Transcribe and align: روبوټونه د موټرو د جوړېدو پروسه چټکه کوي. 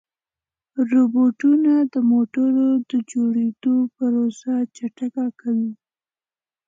روبوټونه 0.89 1.73
د 1.93 1.95
موټرو 2.11 2.69
د 2.89 2.91
جوړېدو 3.11 3.75
پروسه 3.95 4.53
چټکه 4.75 5.25
کوي. 5.39 5.71